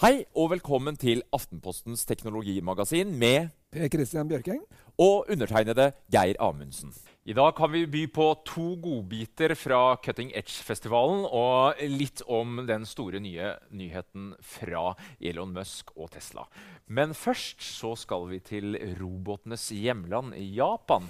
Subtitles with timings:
[0.00, 4.64] Hei og velkommen til Aftenpostens teknologimagasin med Per Christian Bjørkeng.
[5.00, 6.90] og undertegnede Geir Amundsen.
[7.24, 12.82] I dag kan vi by på to godbiter fra Cutting Edge-festivalen og litt om den
[12.84, 14.90] store nye nyheten fra
[15.22, 16.44] Elon Musk og Tesla.
[16.90, 21.06] Men først så skal vi til robotenes hjemland, Japan.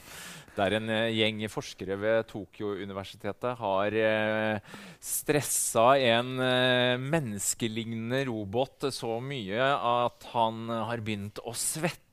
[0.59, 9.17] Der en eh, gjeng forskere ved Tokyo-universitetet har eh, stressa en eh, menneskelignende robot så
[9.25, 12.10] mye at han har begynt å svette.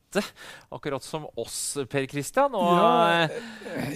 [0.71, 2.53] Akkurat som oss, Per Christian.
[2.53, 3.31] Ja, eh,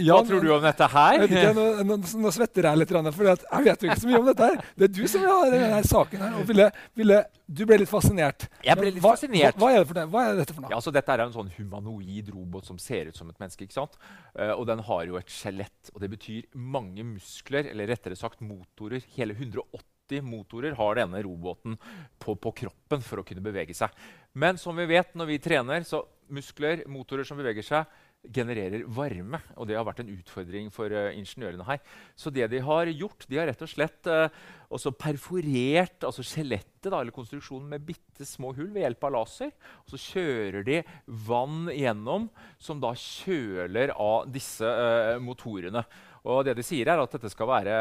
[0.04, 1.26] ja, hva tror du om dette her?
[1.28, 4.32] Ikke, nå, nå, nå svetter jeg litt, for jeg vet jo ikke så mye om
[4.32, 4.50] dette.
[4.50, 4.66] her.
[4.76, 6.42] Det er du som har denne saken her.
[6.50, 6.68] ville,
[7.00, 8.48] ville, Du ble litt fascinert.
[8.64, 9.58] Jeg ble litt hva, fascinert.
[9.60, 10.06] Hva, hva, er det?
[10.12, 10.72] hva er dette for noe?
[10.72, 13.68] Ja, altså Dette er en sånn humanoid robot som ser ut som et menneske.
[13.68, 13.98] ikke sant?
[14.36, 15.96] Eh, og den har jo et skjelett.
[15.96, 19.04] Og det betyr mange muskler, eller rettere sagt motorer.
[19.18, 21.78] Hele 180 motorer har denne roboten
[22.20, 23.96] på, på kroppen for å kunne bevege seg.
[24.36, 29.40] Men som vi vet når vi trener, så muskler, motorer som beveger seg, genererer varme.
[29.58, 31.80] Og det har vært en utfordring for uh, ingeniørene her.
[32.16, 34.28] Så det de har gjort, de har rett og slett uh,
[34.72, 39.52] også perforert altså skjelettet eller konstruksjonen med bitte små hull ved hjelp av laser.
[39.84, 40.80] Og så kjører de
[41.28, 42.30] vann gjennom,
[42.62, 45.84] som da kjøler av disse uh, motorene.
[46.30, 47.76] Og det de sier er at dette skal være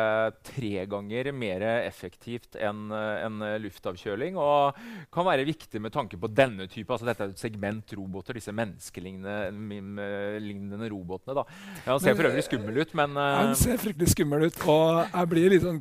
[0.46, 4.36] tre ganger mer effektivt enn en luftavkjøling.
[4.40, 4.74] Og
[5.12, 6.92] kan være viktig med tanke på denne type.
[6.92, 11.34] altså Dette er et segment roboter, disse menneskelignende robotene.
[11.36, 11.44] da.
[11.84, 14.66] Ja, Han ser Men, for øvrig skummel ut, men eh, Han ser fryktelig skummel ut,
[14.66, 15.80] og jeg blir litt sånn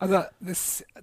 [0.00, 0.24] altså,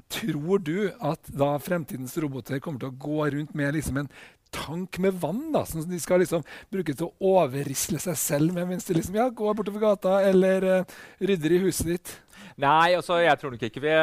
[0.09, 4.09] Tror du at da fremtidens roboter kommer til å gå rundt med liksom en
[4.53, 8.69] tank med vann, da, som de skal liksom bruke til å overrisle seg selv med
[8.69, 12.13] mens de liksom, ja, går bortover gata eller uh, rydder i huset ditt?
[12.55, 13.93] Nei, altså, jeg tror nok ikke vi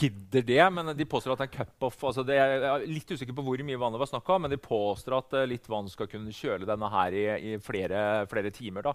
[0.00, 0.62] gidder det.
[0.72, 1.98] Men de påstår at er cup-off.
[2.08, 4.60] Altså, jeg er litt usikker på hvor mye vann det var snakk om, men de
[4.62, 8.88] påstår at eh, litt vann skal kunne kjøle denne her i, i flere, flere timer.
[8.88, 8.94] da.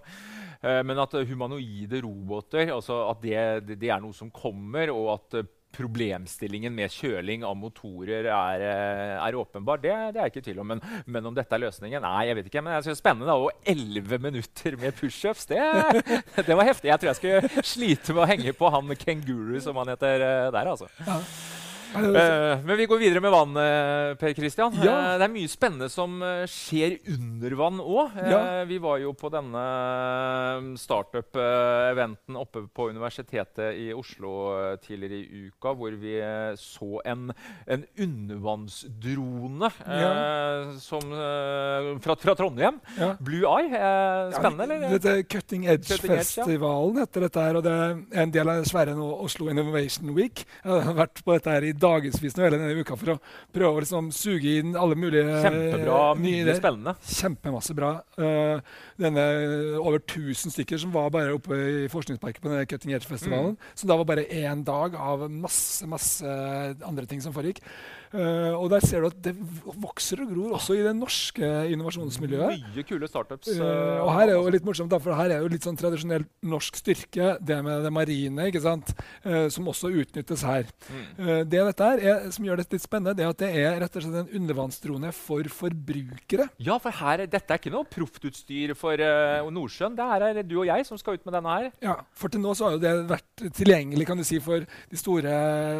[0.60, 5.12] Eh, men at eh, humanoide roboter altså at det, det, er noe som kommer, og
[5.14, 10.44] at eh, problemstillingen med kjøling av motorer er, eh, er åpenbar, det, det er ikke
[10.46, 10.72] tvil om.
[10.74, 12.04] Men, men om dette er løsningen?
[12.04, 12.64] Nei, jeg vet ikke.
[12.64, 13.28] Men jeg synes spennende.
[13.28, 15.60] da, Og elleve minutter med pushups, det,
[16.48, 16.92] det var heftig.
[16.92, 20.48] Jeg tror jeg skulle slite med å henge på han kenguru, som han heter eh,
[20.54, 20.72] der.
[20.74, 20.90] altså.
[21.04, 21.63] Eh,
[21.94, 24.74] men vi går videre med vann, eh, Per Christian.
[24.82, 25.14] Ja.
[25.14, 28.18] Eh, det er mye spennende som eh, skjer under vann òg.
[28.28, 28.42] Ja.
[28.68, 35.46] Vi var jo på denne eh, startup-eventen oppe på Universitetet i Oslo eh, tidligere i
[35.48, 37.30] uka, hvor vi eh, så en,
[37.64, 40.12] en undervannsdrone ja.
[40.82, 42.82] som, eh, fra, fra Trondheim.
[43.24, 43.72] Blue Eye.
[43.72, 44.98] Eh, spennende, eller?
[44.98, 45.94] Dette er Cutting Cutting Edge.
[45.94, 50.44] Edge-festivalen heter dette her, og det er en del av Sverre nå, Oslo Innovation Week.
[50.64, 53.16] Jeg har vært på dette her i dagevis nå hele denne uka for å
[53.54, 55.98] prøve å liksom suge inn alle mulige Kjempebra.
[56.14, 56.58] eh, nye ideer.
[56.58, 56.96] spennende.
[57.04, 57.92] Kjempemasse bra.
[58.18, 58.60] Uh,
[59.00, 59.26] denne
[59.80, 63.58] over 1000 stykker som var bare oppe i Forskningsparken på denne Cutting Edge-festivalen.
[63.74, 66.24] Som da var bare én dag av masse, masse
[66.84, 67.60] andre ting som foregikk.
[68.14, 69.34] Eh, og der ser du at det
[69.82, 72.62] vokser og gror også i det norske innovasjonsmiljøet.
[72.74, 73.50] Mye kule startups.
[73.50, 76.78] Eh, og her er jo litt morsomt, for her er jo litt sånn tradisjonell norsk
[76.78, 78.94] styrke, det med det marine, ikke sant?
[79.24, 80.68] uh, som også utnyttes her.
[80.88, 81.48] Mm.
[81.50, 83.98] Det dette her er, som gjør dette litt spennende, det er at det er rett
[83.98, 86.48] og slett en undervannsdrone for forbrukere.
[86.62, 89.96] Ja, for her, dette er ikke noe proftutstyr for uh, Nordsjøen.
[89.98, 91.70] Det her er du og jeg som skal ut med denne her.
[91.84, 95.00] Ja, for til nå så har jo det vært tilgjengelig kan du si, for de
[95.00, 95.32] store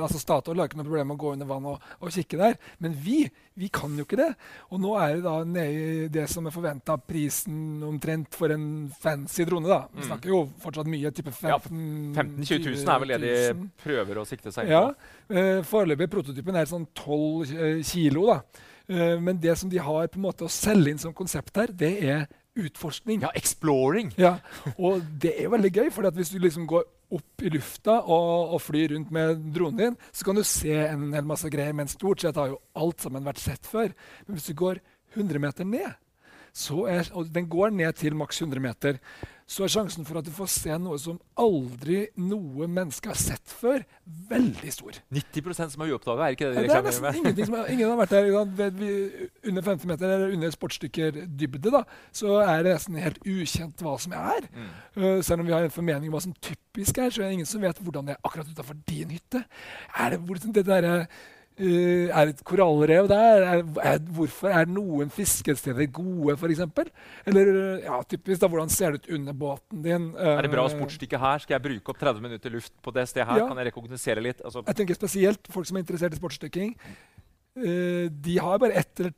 [0.03, 2.57] altså Statoil har ikke noe problem med å gå under vann og, og kikke der.
[2.81, 4.35] Men vi vi kan jo ikke det.
[4.73, 8.91] Og nå er det da nede i det som er forventa prisen omtrent for en
[9.01, 9.69] fancy drone.
[9.69, 9.87] da.
[9.95, 10.07] Vi Mm.
[10.09, 11.11] snakker jo fortsatt mye.
[11.15, 14.89] type 15 15 000-20 000 er vel det de prøver å sikte seg Ja.
[14.91, 14.95] på.
[15.37, 18.27] Eh, Foreløpig prototypen er sånn 12 eh, kilo.
[18.27, 18.43] da.
[18.89, 21.69] Eh, men det som de har på en måte å selge inn som konsept her,
[21.69, 23.23] det er utforskning.
[23.25, 24.13] Ja, exploring.
[24.21, 24.37] Ja,
[24.77, 28.63] og det er veldig gøy, for hvis du liksom går opp i lufta og, og
[28.63, 32.25] flyr rundt med dronen din, så kan du se en hel masse greier, men stort
[32.25, 33.95] sett har jo alt sammen vært sett før.
[34.27, 34.81] Men hvis du går
[35.15, 35.93] 100 meter ned,
[36.91, 38.99] er, og den går ned til maks 100 meter,
[39.45, 43.51] så er sjansen for at du får se noe som aldri noe menneske har sett
[43.51, 43.83] før,
[44.31, 45.01] veldig stor.
[45.13, 47.19] 90% som er uoppdaga, er ikke det de Det er nesten med?
[47.21, 48.31] ingenting som er, ingen har vært der.
[49.51, 51.83] Under 50 meter eller under sportsdykkerdybde da,
[52.15, 54.49] så er det nesten helt ukjent hva som er.
[54.55, 54.73] Mm.
[54.97, 57.41] Uh, selv om vi har en formening om hva som typisk er, så er det
[57.41, 59.45] ingen som vet hvordan det er akkurat utafor din hytte.
[59.99, 60.97] Er det, hvor, det derre
[61.55, 63.45] Uh, er et korallrev der?
[63.47, 66.65] Er, er, hvorfor er noen fiskesteder gode, f.eks.?
[67.31, 70.09] Eller uh, ja, typisk da, hvordan ser det ut under båten din?
[70.17, 71.45] Uh, Er det bra sportsstykke her?
[71.45, 73.45] Skal jeg bruke opp 30 minutter luft på det stedet her?
[73.45, 73.47] Ja.
[73.47, 74.43] Kan jeg rekognosere litt?
[74.43, 76.75] Altså, Jeg tenker spesielt folk som er interessert i sportsdykking.
[77.55, 79.15] Uh, de har bare ett eller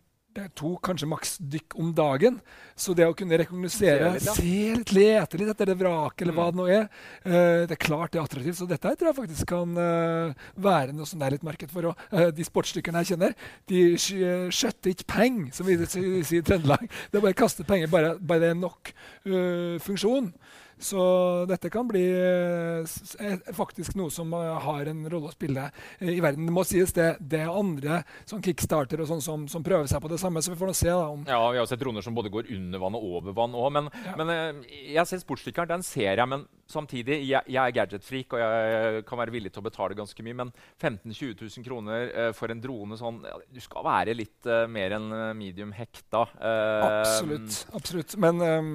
[0.54, 2.40] to, kanskje maks dykk om dagen.
[2.76, 4.42] Så det å kunne rekognosere, Se se
[4.76, 6.52] litt, lete litt etter det vraket, eller hva Mm.
[6.52, 6.82] det nå er,
[7.26, 8.58] uh, det er klart det er attraktivt.
[8.60, 11.70] Så dette jeg tror jeg faktisk kan uh, være noe som det er litt marked
[11.72, 11.90] for.
[11.92, 13.34] Og, uh, de sportsdykkerne jeg kjenner,
[13.66, 16.86] de sk- skjøtter ikke penger, som vi sier i Trøndelag.
[17.10, 18.92] Det er bare å kaste penger, bare, bare det er nok
[19.26, 20.32] eh, funksjon.
[20.78, 21.00] Så
[21.48, 22.84] dette kan bli eh,
[23.24, 25.70] eh, faktisk noe som eh, har en rolle å spille
[26.04, 26.44] i verden.
[26.48, 30.02] Det må sies det, det er andre sånn kickstarter og sånn som, som prøver seg
[30.04, 32.04] på det samme, så vi får nå se da om ja, Vi har sett droner
[32.04, 33.70] som både går under vann og over vann òg.
[33.78, 34.16] Men, Ja.
[34.20, 36.28] men jeg ser sportsdykkeren, den ser jeg.
[36.28, 40.26] Men samtidig, jeg, jeg er gadget-freak, og jeg kan være villig til å betale ganske
[40.26, 40.36] mye.
[40.42, 40.52] Men
[40.82, 44.96] 15 000-20 000 kroner for en drone sånn ja, Du skal være litt uh, mer
[44.98, 45.08] enn
[45.38, 46.26] medium hekta.
[46.36, 47.62] Uh, Absolutt.
[47.76, 48.16] absolutt.
[48.20, 48.70] Men um,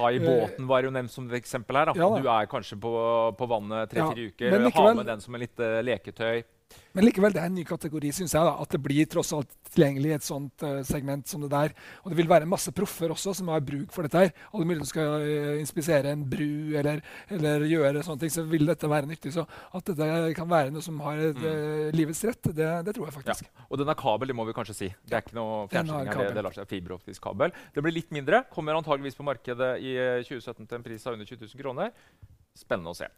[0.00, 1.92] Ha i båten var jo nevnt som et eksempel her.
[1.92, 1.96] Da.
[2.00, 2.20] Ja da.
[2.24, 2.92] Du er kanskje på,
[3.38, 4.56] på vannet tre-fire uker.
[4.56, 6.44] men Ha med den som en litt eh, leketøy.
[6.94, 8.46] Men likevel, det er en ny kategori, syns jeg.
[8.46, 11.72] da, At det blir tross alt tilgjengelig i et sånt uh, segment som det der.
[12.04, 14.20] Og det vil være masse proffer også som har bruk for dette.
[14.22, 14.30] her.
[14.54, 17.02] Alle mulige som skal uh, inspisere en bru eller,
[17.34, 19.32] eller gjøre sånne ting, så vil dette være nyttig.
[19.34, 19.42] Så
[19.74, 23.14] at dette kan være noe som har et, uh, livets rett, det, det tror jeg
[23.14, 23.18] Ja.
[23.18, 23.50] faktisk.
[23.68, 24.90] Og den er kabel, det må vi kanskje si.
[25.02, 25.82] Det er ikke noe her.
[25.82, 27.50] Det, det lar seg fiberoptisk kabel.
[27.74, 28.44] Det blir litt mindre.
[28.54, 31.90] Kommer antageligvis på markedet i eh, 2017 til en pris av under 20 000 kroner.
[32.54, 33.08] Spennende å se.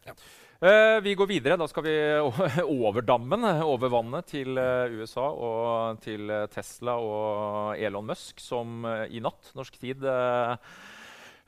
[0.57, 1.57] Eh, vi går videre.
[1.61, 1.95] Da skal vi
[2.87, 9.05] over dammen, over vannet, til eh, USA og til Tesla og Elon Musk, som eh,
[9.13, 10.57] i natt, norsk tid, uh,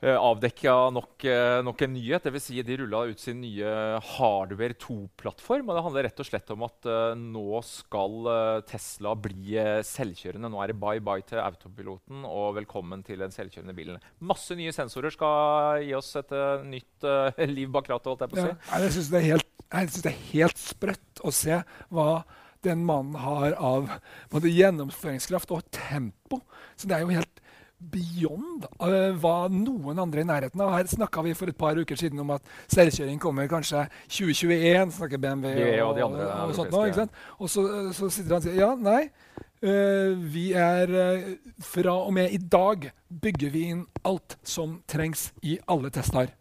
[0.00, 2.24] avdekka nok, eh, nok en nyhet.
[2.24, 2.46] Dvs.
[2.48, 5.68] Si de rulla ut sin nye Hardware 2-plattform.
[5.68, 9.82] og Det handler rett og slett om at uh, nå skal eh, Tesla bli eh,
[9.84, 10.48] selvkjørende.
[10.48, 14.00] Nå er det bye-bye til autopiloten og velkommen til den selvkjørende bilen.
[14.20, 18.08] Masse nye sensorer skal gi oss et uh, nytt uh, liv bak rattet.
[18.08, 18.54] holdt jeg på å si.
[18.56, 19.24] Ja, Jeg syns det,
[20.00, 21.60] det er helt sprøtt å se
[21.92, 22.22] hva
[22.64, 23.88] den mannen har av
[24.32, 26.42] både gjennomføringskraft og tempo.
[26.76, 27.29] Så det er jo helt
[27.92, 30.74] beyond uh, hva noen andre i nærheten av.
[30.76, 34.94] Her snakka vi for et par uker siden om at selvkjøring kommer kanskje 2021.
[34.98, 37.22] snakker BMW og, og de andre og, sånt nå, ikke sant?
[37.38, 37.66] Og så,
[37.96, 39.02] så sitter han og sier ja, nei.
[39.60, 45.30] Uh, vi er uh, Fra og med i dag bygger vi inn alt som trengs
[45.44, 46.32] i alle tester.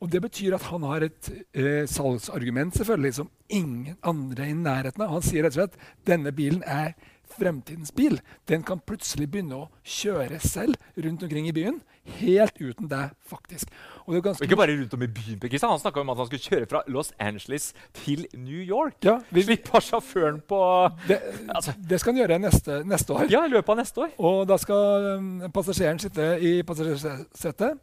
[0.00, 5.02] Og Det betyr at han har et eh, salgsargument selvfølgelig som ingen andre i nærheten
[5.02, 5.14] av.
[5.14, 6.92] Han sier rett og slett denne bilen er
[7.36, 8.20] fremtidens bil.
[8.48, 11.80] Den kan plutselig begynne å kjøre selv rundt omkring i byen.
[12.20, 13.70] Helt uten deg, faktisk.
[14.04, 15.40] Og det er ganske ikke bare rundt om i byen.
[15.42, 15.72] Kristian.
[15.72, 19.00] Han snakka om at han skulle kjøre fra Los Angeles til New York.
[19.04, 20.60] Ja, vi, Slippe sjåføren på
[21.08, 21.18] det,
[21.50, 21.74] Altså.
[21.76, 23.26] det skal han gjøre neste, neste år.
[23.32, 24.14] Ja, i løpet av neste år.
[24.22, 27.82] Og da skal um, passasjeren sitte i passasjersetet.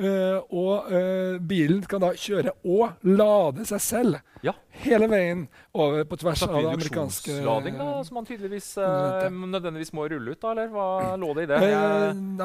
[0.00, 4.54] Eh, og eh, bilen kan da kjøre og lade seg selv Ja.
[4.82, 5.42] hele veien
[5.76, 10.32] over på tvers av det amerikanske induksjonslading, da, som han tydeligvis eh, nødvendigvis må rulle
[10.32, 10.40] ut?
[10.40, 11.60] da, Eller hva lå det i det?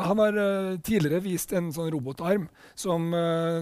[0.09, 0.39] Han har
[0.83, 3.07] tidligere vist en sånn robotarm som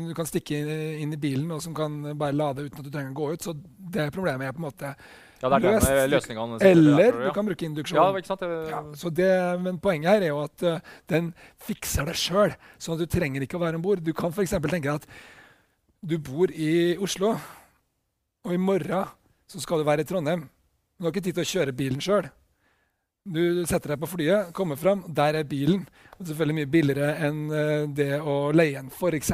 [0.07, 0.57] du kan stikke
[1.03, 3.45] inn i bilen, og som kan bare lade uten at du trenger å gå ut.
[3.45, 3.53] Så
[3.93, 4.95] det problemet er på en måte
[5.43, 5.89] ja, det er løst.
[5.91, 7.99] eh, løsninga Eller der du kan bruke induksjon.
[7.99, 8.39] Ja, ikke sant?
[8.45, 9.29] Det- Ja, så det,
[9.61, 10.79] men poenget her er jo at uh,
[11.11, 12.55] den fikser det sjøl.
[12.79, 14.01] Sånn at du trenger ikke å være om bord.
[14.03, 14.55] Du kan f.eks.
[14.55, 15.07] tenke deg at
[16.03, 17.35] du bor i Oslo,
[18.43, 19.05] og i morgen
[19.47, 20.47] så skal du være i Trondheim.
[20.97, 22.29] Du har ikke tid til å kjøre bilen sjøl.
[23.23, 25.85] Du setter deg på flyet, kommer fram, der er bilen.
[26.19, 29.31] Og selvfølgelig mye billigere enn eh, det å leie en, f.eks.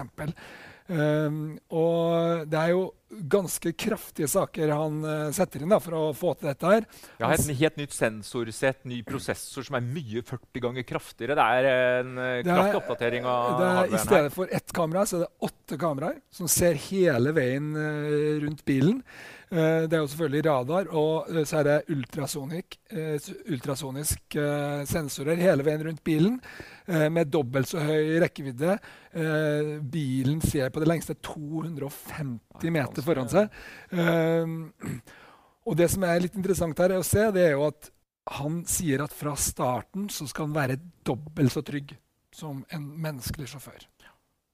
[0.90, 6.04] Um, og det er jo ganske kraftige saker han uh, setter inn da, for å
[6.14, 6.86] få til dette her.
[7.22, 11.38] Har et helt nytt sensorsett, ny prosessor som er mye 40 ganger kraftigere.
[11.40, 11.70] Det er
[12.04, 14.06] en uh, er- kraftig oppdatering av det er, I her.
[14.06, 18.64] stedet for ett kamera, så er det åtte kameraer som ser hele veien uh, rundt
[18.70, 19.02] bilen.
[19.50, 23.16] Eh, det er jo selvfølgelig radar, og eh, så er det ultrasonic, eh,
[23.50, 26.36] ultrasonisk eh, sensorer hele veien rundt bilen.
[26.86, 28.76] eh, med dobbelt så høy rekkevidde.
[29.10, 33.54] Eh, bilen ser på det lengste 250 meter foran seg.
[33.94, 34.54] Eh,
[35.70, 37.92] og det som er litt interessant her er å se, det er jo at
[38.40, 41.96] han sier at fra starten så skal han være dobbelt så trygg
[42.36, 43.88] som en menneskelig sjåfør.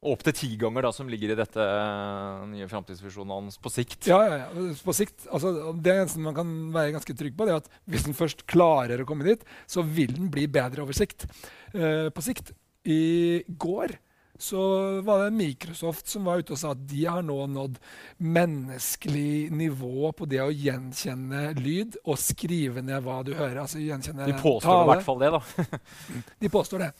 [0.06, 3.72] Og opp til ti ganger, da, som ligger i dette eh, nye framtidsvisjonen hans på
[3.74, 4.06] sikt.
[4.12, 4.66] Ja, ja, ja.
[4.86, 8.06] På sikt, altså, det eneste man kan være ganske trygg på, det er at hvis
[8.06, 11.26] den først klarer å komme dit, så vil den bli bedre over sikt.
[11.74, 12.54] Eh, på sikt.
[12.86, 13.96] I går
[14.38, 14.62] så
[15.02, 17.78] var det Microsoft som var ute og sa at de har nå nådd
[18.20, 23.62] menneskelig nivå på det å gjenkjenne lyd og skrive ned hva du hører.
[23.64, 24.84] altså gjenkjenne De påstår tale.
[24.84, 25.80] i hvert fall det, da.
[26.44, 26.92] De påstår det.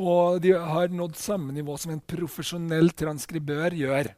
[0.00, 4.12] Og de har nådd samme nivå som en profesjonell transkribør gjør.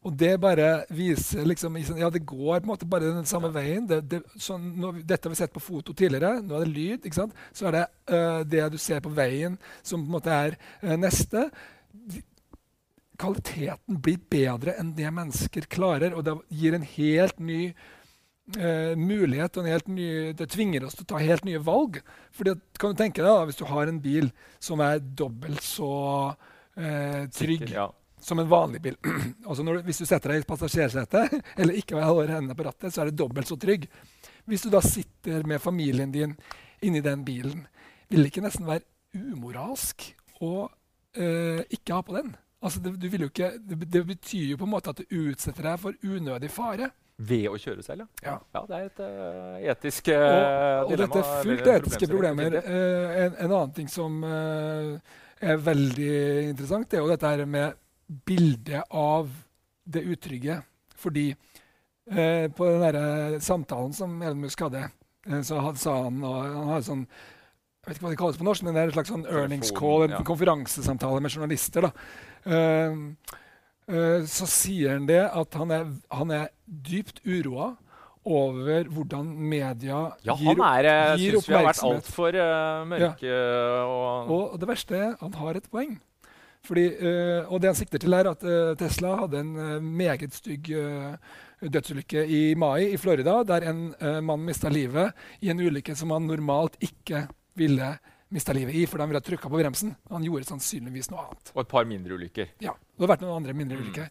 [0.00, 3.84] Og det bare viser liksom, Ja, det går på en måte bare den samme veien.
[3.88, 6.40] Det, det, sånn, nå, dette har vi sett på foto tidligere.
[6.40, 7.04] Nå er det lyd.
[7.04, 7.36] ikke sant?
[7.52, 10.96] Så er det uh, det du ser på veien, som på en måte er uh,
[10.96, 11.50] neste.
[11.92, 12.24] De,
[13.20, 17.60] kvaliteten blir bedre enn det mennesker klarer, og det gir en helt ny
[18.56, 22.00] uh, mulighet og en helt ny, Det tvinger oss til å ta helt nye valg.
[22.32, 25.92] Fordi kan du tenke deg da, Hvis du har en bil som er dobbelt så
[26.80, 27.90] trygg Sikker, ja.
[28.20, 28.96] Som en vanlig bil
[29.48, 33.02] altså du, Hvis du setter deg i passasjersetet eller ikke holder hendene på rattet, så
[33.02, 33.86] er det dobbelt så trygg.
[34.48, 36.36] Hvis du da sitter med familien din
[36.82, 37.66] inni den bilen,
[38.08, 40.06] vil det ikke nesten være umoralsk
[40.40, 42.32] å øh, ikke ha på den?
[42.60, 45.96] Altså det, ikke, det, det betyr jo på en måte at du utsetter deg for
[46.04, 46.90] unødig fare.
[47.20, 48.38] Ved å kjøre selv, ja.
[48.54, 48.62] Ja.
[48.68, 51.00] det er et uh, etisk uh, Og, og dilemma.
[51.02, 52.56] dette er fullt etiske problemer.
[52.64, 56.14] Uh, en, en annen ting som er veldig
[56.50, 57.76] interessant, det er jo dette her med
[58.10, 59.30] bildet av
[59.84, 60.60] det utrygge.
[61.00, 64.88] Fordi eh, på den der samtalen som Elon Musk hadde,
[65.26, 67.06] eh, så had, sa han og Han har sånn
[67.80, 69.70] jeg vet ikke hva det kalles på norsk, men det er en slags sånn earnings
[69.72, 70.18] call, en ja.
[70.28, 71.86] konferansesamtale med journalister.
[71.86, 71.92] da.
[72.44, 72.98] Eh,
[73.88, 77.70] eh, så sier han det at han er, han er dypt uroa
[78.28, 82.04] over hvordan media Ja, gir, han er, gir syns vi har vært oppmerksomhet.
[82.04, 83.38] altfor uh, mørke
[83.80, 85.96] og, Og det verste er han har et poeng.
[86.66, 90.34] Fordi, eh, og det han sikter til, er at eh, Tesla hadde en eh, meget
[90.36, 90.68] stygg
[91.60, 93.80] dødsulykke i mai i Florida, der en
[94.24, 95.12] mann mista livet
[95.44, 97.26] i en ulykke som han normalt ikke
[97.60, 97.90] ville
[98.32, 99.90] mista livet i, fordi han ville ha trykka på bremsen.
[100.08, 101.50] Han gjorde sannsynligvis noe annet.
[101.54, 102.54] og et par mindre ulykker.
[102.64, 104.08] Ja, Det har vært noen andre mindre ulykker.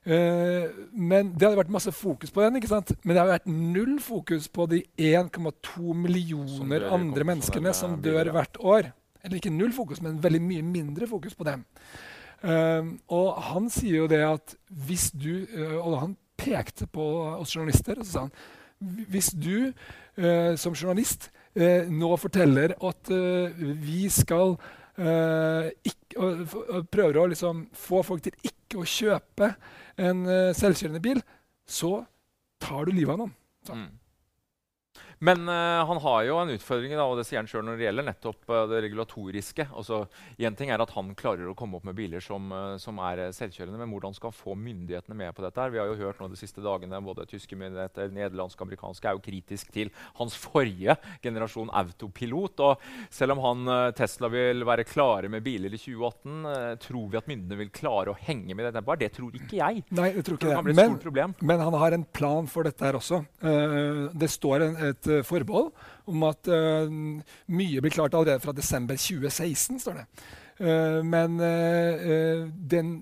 [0.00, 2.92] Eh, men Det hadde vært masse fokus på den, ikke sant?
[3.04, 8.32] men det har vært null fokus på de 1,2 Som millioner andre menneskene som dør
[8.32, 8.92] hvert år.
[9.24, 11.64] Eller ikke null fokus, men veldig mye mindre fokus på dem.
[12.40, 14.54] Uh, og han sier jo det at
[14.86, 17.04] hvis du uh, Og han pekte på
[17.36, 18.32] oss journalister, og så sa han
[18.80, 23.10] hvis du uh, som journalist eh, nå forteller at
[23.84, 24.54] vi skal
[24.96, 26.30] ikke,
[26.88, 29.50] prøver å liksom få folk til ikke å kjøpe
[30.00, 30.24] en
[30.56, 31.20] selvkjørende bil,
[31.68, 31.98] så
[32.56, 33.36] tar du livet av noen.
[35.20, 37.84] Men uh, han har jo en utfordring, da, og det sier han sjøl når det
[37.84, 39.66] gjelder nettopp uh, det regulatoriske.
[39.76, 40.06] Altså,
[40.40, 43.26] en ting er at Han klarer å komme opp med biler som, uh, som er
[43.36, 45.60] selvkjørende, men hvordan skal han få myndighetene med på dette?
[45.60, 45.74] her?
[45.74, 49.18] Vi har jo hørt nå de siste dagene både tyske myndigheter, nederlandske og amerikanske er
[49.18, 52.64] jo kritisk til hans forrige generasjon autopilot.
[52.64, 57.20] og Selv om han, Tesla vil være klare med biler i 2018, eh, tror vi
[57.20, 59.04] at myndighetene vil klare å henge med i det tempoet?
[59.04, 59.84] Det tror ikke jeg.
[60.00, 60.74] Nei, jeg tror ikke det.
[60.80, 61.28] det.
[61.28, 63.20] Men, men han har en plan for dette her også.
[63.40, 65.70] Det står en, et eh, forbehold
[66.10, 66.90] om at eh,
[67.52, 69.80] mye blir klart allerede fra desember 2016.
[69.82, 70.06] står det.
[70.60, 71.38] Eh, men
[72.70, 72.92] den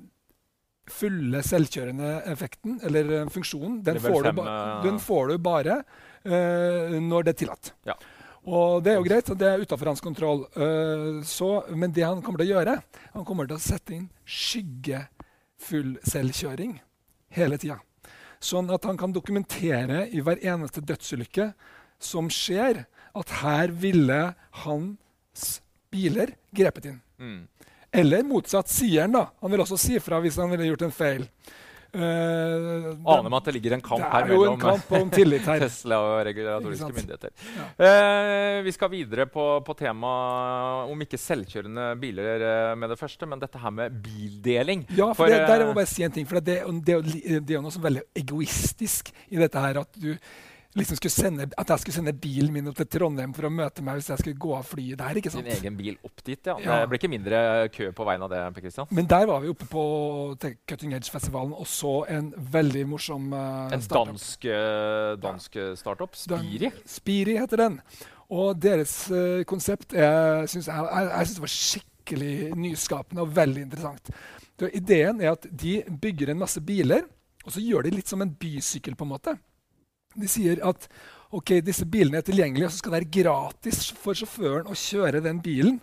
[0.88, 4.44] fulle selvkjørende effekten, eller funksjonen, den får, du
[4.86, 5.82] den får du bare
[6.24, 7.68] når det er tillatt.
[7.86, 7.94] Ja.
[8.48, 10.46] Og det er jo greit, det er utafor hans kontroll.
[10.56, 12.78] Uh, så, men det han kommer til å gjøre,
[13.14, 16.78] han kommer til å sette inn skyggefull selvkjøring
[17.36, 17.78] hele tida.
[18.38, 21.50] Sånn at han kan dokumentere i hver eneste dødsulykke
[22.02, 22.84] som skjer,
[23.18, 24.18] at her ville
[24.64, 25.46] hans
[25.90, 27.00] biler grepet inn.
[27.18, 27.40] Mm.
[27.90, 29.28] Eller motsatt, sier han da.
[29.42, 31.24] Han vil også si fra hvis han ville gjort en feil.
[31.88, 34.90] Uh, Aner meg at det ligger en kamp her er mellom kamp.
[35.62, 37.32] Tesla og regulatoriske myndigheter.
[37.56, 37.68] Ja.
[37.80, 43.30] Uh, vi skal videre på, på temaet om ikke selvkjørende biler uh, med det første,
[43.30, 44.84] men dette her med bildeling.
[44.92, 46.28] Ja, for, det, der jeg må bare si en ting.
[46.28, 49.80] For det, det, li- det er noe er veldig egoistisk i dette her.
[49.80, 50.12] At du
[50.80, 53.98] liksom sende, at jeg skulle sende bilen min opp til Trondheim for å møte meg
[53.98, 55.20] hvis jeg skulle gå av flyet der.
[55.20, 55.48] ikke sant?
[55.48, 56.56] Din egen bil opp dit, ja.
[56.62, 56.80] Ja.
[56.82, 57.40] Det blir ikke mindre
[57.74, 58.42] kø på veien av det.
[58.56, 58.90] Per Christian.
[58.94, 59.82] Men der var vi oppe på
[60.68, 66.72] Cutting Edge-festivalen og så en veldig morsom uh, En dansk, eh, dansk startup, Spiri.
[66.88, 67.78] Spiri heter den.
[68.28, 73.36] Og deres uh, konsept er, synes jeg, jeg, jeg synes det var skikkelig nyskapende og
[73.36, 74.10] veldig interessant.
[74.58, 77.06] Det, ideen er at de bygger en masse biler,
[77.44, 78.96] og så gjør de litt som en bysykkel.
[78.98, 79.38] på en måte.
[80.18, 80.88] De sier at
[81.34, 85.20] ok, disse bilene er tilgjengelige, og så skal det være gratis for sjåføren å kjøre
[85.24, 85.80] den bilen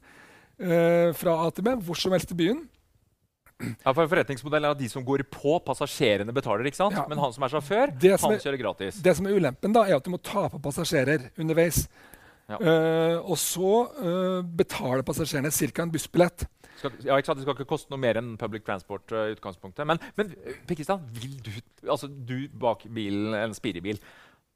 [0.58, 2.64] eh, fra A til B hvor som helst i byen.
[3.62, 6.68] Ja, for forretningsmodell er at de som går på, passasjerene betaler.
[6.68, 6.98] ikke sant?
[6.98, 7.06] Ja.
[7.08, 8.98] Men han som er sjåfør, Det han er- kjører gratis.
[9.02, 11.86] Det som er ulempen, da, er at du må ta på passasjerer underveis.
[12.50, 12.60] Ja.
[12.60, 15.82] Uh, og så uh, betaler passasjerene ca.
[15.82, 16.44] en bussbillett.
[16.78, 17.40] Skal, ja, ikke sant?
[17.40, 19.08] Det skal ikke koste noe mer enn public transport.
[19.16, 19.88] uh, utgangspunktet.
[19.88, 20.36] Men, men
[20.68, 21.50] Kristian, vil du,
[21.90, 23.98] altså du bak bilen, en spirebil,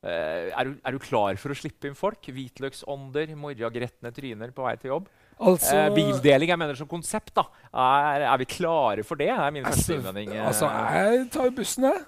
[0.08, 2.22] er, du, er du klar for å slippe inn folk?
[2.32, 5.10] Hvitløksånder, morragretne tryner på vei til jobb?
[5.40, 7.46] Altså, eh, bildeling jeg mener som konsept, da.
[7.72, 9.32] Er, er vi klare for det?
[9.32, 10.34] er min første innvending.
[10.36, 10.48] eh.
[10.48, 12.08] altså, jeg tar bussen, jeg.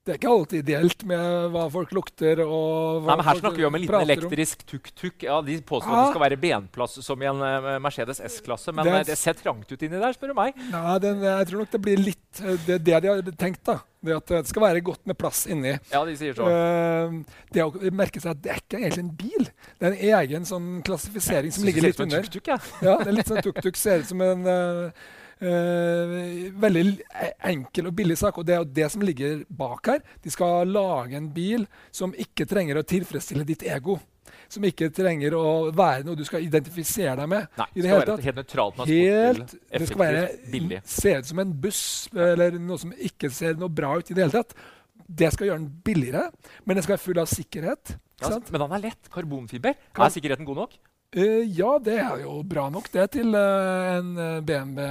[0.00, 3.60] Det er ikke alltid ideelt med hva folk lukter og hva Nei, men Her snakker
[3.60, 5.26] vi om en liten elektrisk tuk-tuk.
[5.28, 8.88] Ja, de påstår at det skal være benplass som i en uh, Mercedes S-klasse, men
[8.88, 10.56] Det eh, det ser trangt ut inni der, spør du meg.
[10.72, 13.60] Nei, den, jeg tror nok det blir litt eh, Det det de har tenkt.
[13.68, 13.76] da.
[14.00, 15.74] Det at det skal være godt med plass inni.
[15.92, 16.46] Ja, de sier så.
[16.48, 17.16] Eh,
[17.52, 19.48] det å merke seg at det er ikke egentlig en bil.
[19.76, 22.24] Det er en egen sånn klassifisering som ligger litt under.
[22.24, 22.56] tuk-tuk, ja.
[22.80, 23.76] Ja, det er litt sånn tuk-tuk.
[23.76, 25.10] Ser ut som en uh,
[25.44, 26.14] uh,
[26.64, 26.84] veldig
[27.52, 28.40] enkel og billig sak.
[28.40, 30.00] Og det er jo det som ligger bak her.
[30.24, 33.98] De skal lage en bil som ikke trenger å tilfredsstille ditt ego.
[34.52, 35.44] Som ikke trenger å
[35.76, 37.48] være noe du skal identifisere deg med.
[37.60, 40.82] Nei, i det det skal være helt nøytralt Helt, det skal være, billig.
[40.84, 41.82] se ut som en buss
[42.14, 44.54] eller noe som ikke ser noe bra ut i det hele tatt.
[45.10, 46.28] Det skal gjøre den billigere,
[46.64, 47.96] men den skal være full av sikkerhet.
[48.20, 48.50] Ja, sant?
[48.52, 49.10] men den er lett.
[49.12, 49.74] Karbonfiber.
[49.96, 50.76] Er sikkerheten god nok?
[51.10, 54.84] Eh, ja, det er jo bra nok det til uh, en eh, BMW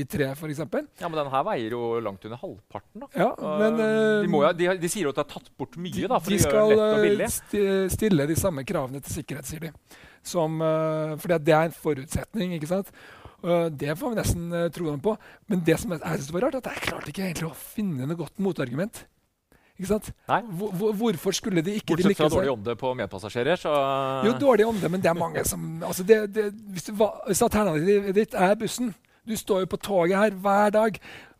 [0.00, 0.62] I3 f.eks.
[0.64, 3.02] Ja, men den her veier jo langt under halvparten.
[3.02, 3.08] da.
[3.12, 3.26] Ja,
[3.60, 6.22] men uh, de, jo, de, de sier jo at det er tatt bort mye, da,
[6.22, 7.28] for de de, skal lett og billig.
[7.36, 9.74] sti- stille de samme kravene til sikkerhet, sier de.
[10.24, 12.56] Som, at det er en forutsetning.
[12.56, 12.88] ikke sant?
[13.80, 15.14] Det får vi nesten tro dem på.
[15.48, 18.18] Men det som jeg synes var rart, at jeg klarte ikke egentlig å finne noe
[18.18, 19.04] godt motargument.
[20.50, 23.72] Hvor, hvor- hvorfor skulle de ikke Bortsett fra dårlig ånde på medpassasjerer, så
[24.26, 26.90] Jo, dårlig ånde, men det er mange som altså det, det, hvis,
[27.26, 28.94] hvis alternativet ditt er bussen
[29.28, 30.98] Du står jo på toget her hver dag.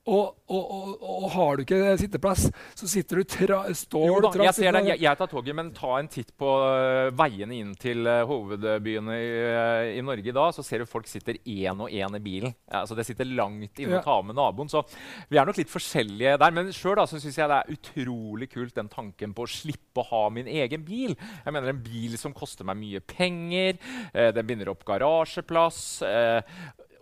[0.09, 2.47] Og, og, og, og har du ikke sitteplass,
[2.79, 4.93] så sitter du tra, står Jo da, jeg ser sittende.
[4.95, 9.19] Jeg, jeg tar toget, men ta en titt på uh, veiene inn til uh, hovedbyene
[9.21, 12.23] i, uh, i Norge i dag, så ser du folk sitter én og én i
[12.25, 12.57] bilen.
[12.71, 14.01] Ja, altså det sitter langt inne Ja.
[14.01, 14.73] og tar med naboen.
[14.73, 14.85] Så
[15.29, 16.57] vi er nok litt forskjellige der.
[16.57, 20.25] Men sjøl syns jeg det er utrolig kult den tanken på å slippe å ha
[20.33, 21.15] min egen bil.
[21.45, 23.77] Jeg mener En bil som koster meg mye penger,
[24.15, 26.01] den binder opp garasjeplass.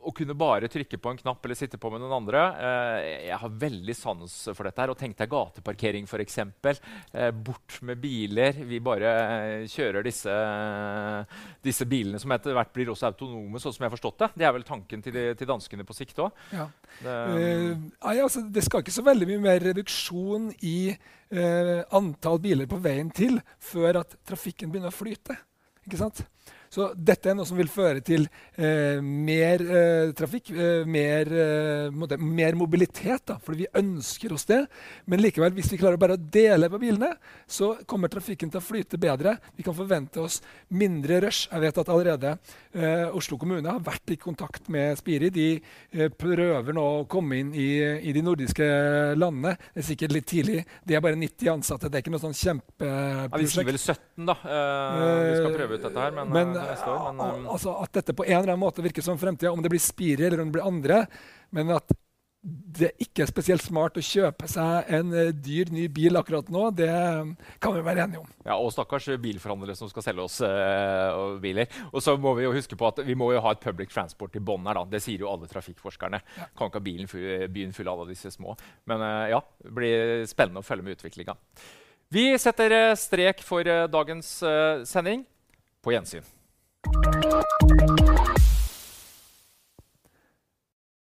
[0.07, 2.43] Å kunne bare trykke på en knapp eller sitte på med noen andre.
[2.63, 4.81] Eh, jeg har veldig sans for dette.
[4.83, 6.39] her, og Tenk deg gateparkering, f.eks.
[6.47, 8.63] Eh, bort med biler.
[8.71, 10.37] Vi bare eh, kjører disse,
[11.65, 14.31] disse bilene som etter hvert blir også autonome, sånn som jeg har forstått det.
[14.39, 16.47] Det er vel tanken til, de, til danskene på sikt òg.
[16.55, 16.71] Ja.
[17.03, 22.69] Det, Eh, altså, det skal ikke så veldig mye mer reduksjon i eh, antall biler
[22.71, 25.37] på veien til før at trafikken begynner å flyte.
[25.87, 26.25] Ikke sant?
[26.77, 28.27] Så dette er noe som vil føre til
[28.61, 33.25] eh, mer eh, trafikk, eh, mer, eh, måte, mer mobilitet.
[33.27, 34.61] Da, fordi vi ønsker oss det.
[35.09, 37.15] Men likevel, hvis vi klarer bare å dele på bilene,
[37.49, 39.39] så kommer trafikken til å flyte bedre.
[39.57, 41.47] Vi kan forvente oss mindre rush.
[41.49, 42.35] Jeg vet at allerede
[42.77, 45.33] eh, Oslo kommune har vært i kontakt med Spiri.
[45.33, 48.69] De eh, prøver nå å komme inn i, i de nordiske
[49.17, 49.57] landene.
[49.73, 50.61] Det er sikkert litt tidlig.
[50.85, 51.89] De er bare 90 ansatte.
[51.89, 53.33] Det er ikke noe sånn kjempeprosjekt.
[53.33, 54.37] ja, vi sier vel 17, da.
[54.45, 57.13] Eh, vi skal prøve ut dette her, men, Men, neste år.
[57.13, 59.73] Men, eh, altså, at dette på en eller annen måte virker som fremtida, om det
[59.73, 61.07] blir Spiri eller om det blir andre,
[61.55, 61.95] men at
[62.47, 66.69] det ikke er spesielt smart å kjøpe seg en eh, dyr ny bil akkurat nå,
[66.79, 66.91] det
[67.63, 68.29] kan vi være enige om.
[68.47, 71.71] Ja, Og stakkars bilforhandlere som skal selge oss uh, biler.
[71.91, 74.37] Og så må vi jo huske på at vi må jo ha et public transport
[74.39, 74.79] i bånn her.
[74.79, 74.85] da.
[74.95, 76.23] Det sier jo alle trafikkforskerne.
[76.55, 78.55] Kan ikke ha bilen full, byen full av alle disse små.
[78.91, 81.35] Men uh, ja, det blir spennende å følge med utviklinga.
[82.15, 84.37] Vi setter strek for dagens
[84.87, 85.27] sending.
[85.83, 86.36] På gjensyn.
[86.85, 88.36] Thank you.